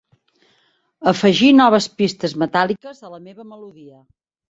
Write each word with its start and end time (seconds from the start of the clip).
Afegir 1.11 1.51
noves 1.59 1.91
pistes 2.01 2.37
metàl·liques 2.47 3.07
a 3.11 3.15
la 3.15 3.25
meva 3.31 3.51
melodia. 3.55 4.05